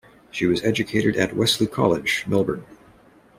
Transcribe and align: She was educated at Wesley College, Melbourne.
She 0.31 0.47
was 0.47 0.63
educated 0.63 1.15
at 1.15 1.35
Wesley 1.35 1.67
College, 1.67 2.25
Melbourne. 2.25 2.65